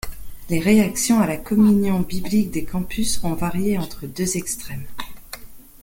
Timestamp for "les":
0.49-0.57